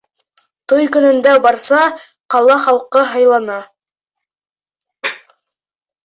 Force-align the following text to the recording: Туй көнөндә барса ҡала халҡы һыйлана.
Туй 0.71 0.85
көнөндә 0.93 1.33
барса 1.41 1.81
ҡала 2.35 2.55
халҡы 2.63 3.03
һыйлана. 3.09 3.59